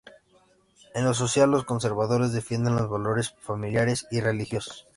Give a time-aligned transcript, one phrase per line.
[0.95, 4.87] En lo social, los conservadores defienden valores familiares y religiosos.